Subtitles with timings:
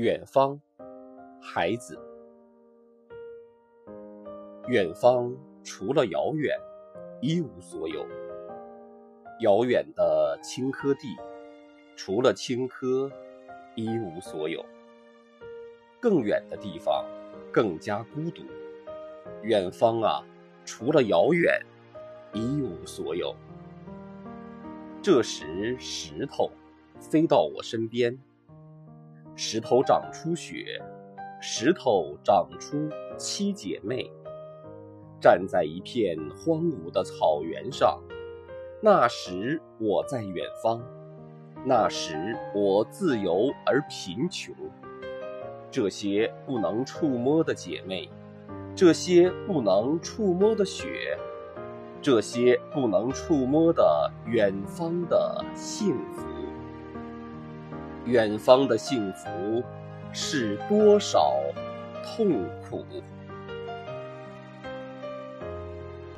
[0.00, 0.58] 远方，
[1.42, 1.98] 孩子。
[4.66, 6.58] 远方除了遥远，
[7.20, 8.06] 一无所有。
[9.40, 11.14] 遥远的青稞地，
[11.96, 13.12] 除了青稞，
[13.74, 14.64] 一无所有。
[16.00, 17.04] 更远的地方，
[17.52, 18.42] 更加孤独。
[19.42, 20.24] 远方啊，
[20.64, 21.60] 除了遥远，
[22.32, 23.36] 一无所有。
[25.02, 26.50] 这时，石头
[26.98, 28.18] 飞到我身边。
[29.42, 30.78] 石头长出雪，
[31.40, 34.12] 石头长出七姐妹，
[35.18, 37.98] 站在一片荒芜的草原上。
[38.82, 40.82] 那时我在远方，
[41.64, 44.54] 那时我自由而贫穷。
[45.70, 48.10] 这些不能触摸的姐妹，
[48.76, 51.16] 这些不能触摸的雪，
[52.02, 56.29] 这些不能触摸的远方的幸福。
[58.06, 59.62] 远方的幸福，
[60.12, 61.34] 是多少
[62.04, 62.84] 痛苦？